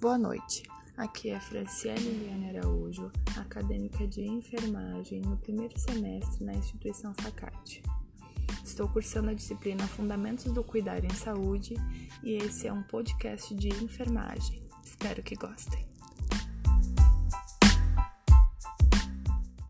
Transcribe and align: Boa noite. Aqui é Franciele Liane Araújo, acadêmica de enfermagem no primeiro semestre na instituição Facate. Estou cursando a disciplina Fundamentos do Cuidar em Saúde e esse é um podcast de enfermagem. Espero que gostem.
Boa 0.00 0.16
noite. 0.16 0.62
Aqui 0.96 1.28
é 1.28 1.38
Franciele 1.38 2.08
Liane 2.08 2.56
Araújo, 2.56 3.12
acadêmica 3.36 4.06
de 4.08 4.22
enfermagem 4.22 5.20
no 5.20 5.36
primeiro 5.36 5.78
semestre 5.78 6.42
na 6.42 6.54
instituição 6.54 7.12
Facate. 7.20 7.82
Estou 8.64 8.88
cursando 8.88 9.28
a 9.28 9.34
disciplina 9.34 9.86
Fundamentos 9.86 10.46
do 10.46 10.64
Cuidar 10.64 11.04
em 11.04 11.10
Saúde 11.10 11.74
e 12.22 12.32
esse 12.32 12.66
é 12.66 12.72
um 12.72 12.82
podcast 12.82 13.54
de 13.54 13.68
enfermagem. 13.68 14.66
Espero 14.82 15.22
que 15.22 15.34
gostem. 15.34 15.86